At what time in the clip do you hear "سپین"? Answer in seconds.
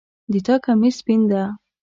0.99-1.21